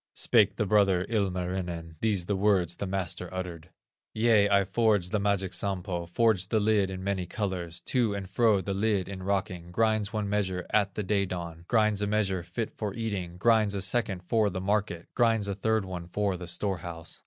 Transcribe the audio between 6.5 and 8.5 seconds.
lid in many colors; To and